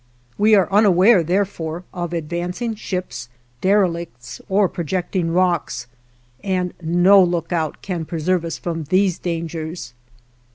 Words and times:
We 0.35 0.55
are 0.55 0.67
unaware, 0.71 1.21
therefore, 1.21 1.83
of 1.93 2.11
advancing 2.11 2.73
ships, 2.73 3.29
derelicts, 3.61 4.41
or 4.49 4.67
projecting 4.67 5.29
rocks, 5.31 5.85
and 6.43 6.73
no 6.81 7.21
lookout 7.23 7.83
can 7.83 8.05
preserve 8.05 8.43
us 8.43 8.57
from 8.57 8.85
these 8.85 9.19
dangers. 9.19 9.93